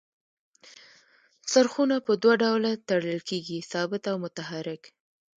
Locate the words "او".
4.11-4.17